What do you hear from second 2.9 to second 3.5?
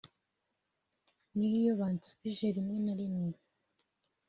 rimwe